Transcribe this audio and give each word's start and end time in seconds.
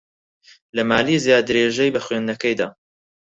لە 0.75 0.83
مالیزیا 0.91 1.37
درێژەی 1.49 1.93
بە 1.95 2.01
خوێندنەکەی 2.05 2.55
دا. 2.59 2.67